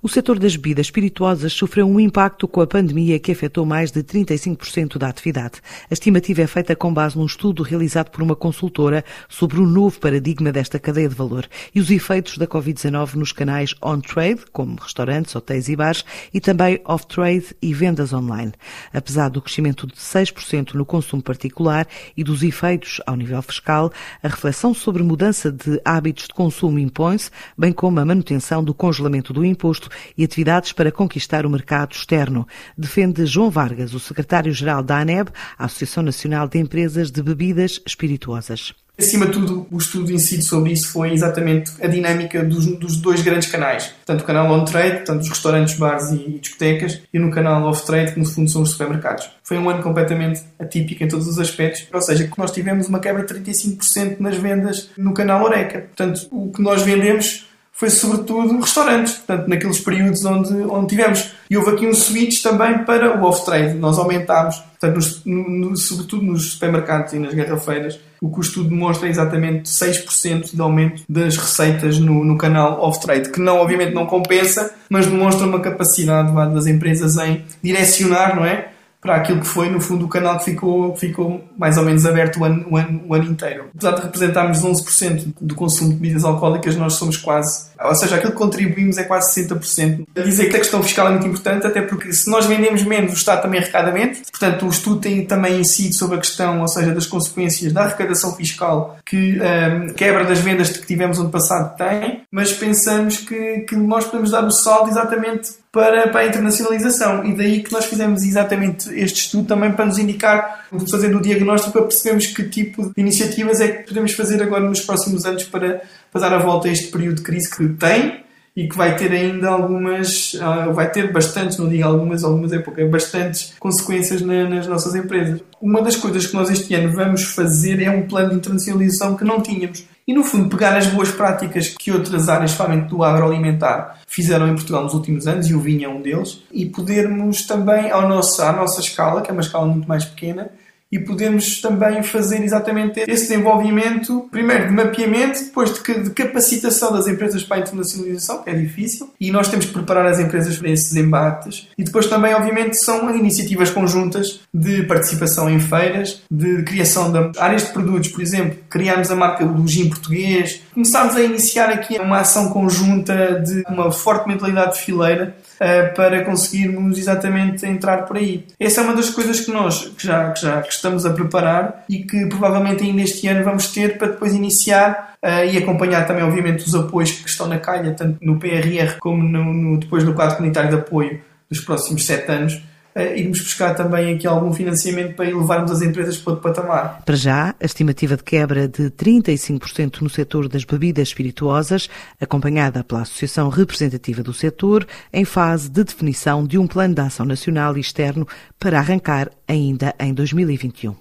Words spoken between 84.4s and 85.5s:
11%